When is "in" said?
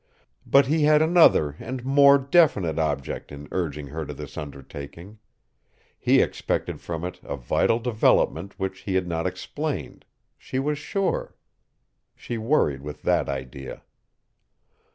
3.31-3.47